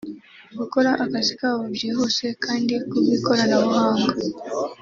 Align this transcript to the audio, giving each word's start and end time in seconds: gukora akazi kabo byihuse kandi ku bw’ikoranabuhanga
gukora 0.57 0.89
akazi 1.03 1.33
kabo 1.39 1.61
byihuse 1.75 2.25
kandi 2.43 2.73
ku 2.87 2.95
bw’ikoranabuhanga 3.01 4.13